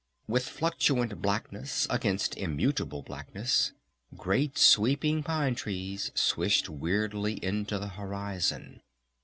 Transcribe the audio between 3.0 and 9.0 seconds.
blackness great sweeping pine trees swished weirdly into the horizon.